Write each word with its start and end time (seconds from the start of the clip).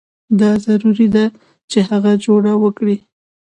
دا 0.39 0.51
ضروري 0.65 1.07
ده 1.15 1.25
چې 1.71 1.79
هغه 1.89 2.11
جوړه 2.25 2.53
وکړي. 2.63 2.97